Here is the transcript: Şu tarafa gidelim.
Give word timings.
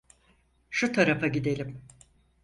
Şu 0.69 0.93
tarafa 0.93 1.27
gidelim. 1.27 1.81